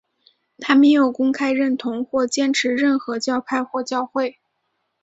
[0.57, 4.39] 他没有公开认同或坚持任何教派或教会。